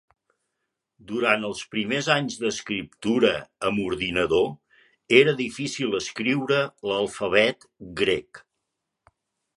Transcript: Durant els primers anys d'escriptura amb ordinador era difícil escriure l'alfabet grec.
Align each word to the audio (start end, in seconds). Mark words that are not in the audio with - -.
Durant 1.09 1.43
els 1.49 1.59
primers 1.73 2.09
anys 2.15 2.37
d'escriptura 2.43 3.31
amb 3.69 3.83
ordinador 3.83 4.49
era 5.21 5.37
difícil 5.45 5.99
escriure 6.01 6.61
l'alfabet 6.93 7.69
grec. 8.03 8.43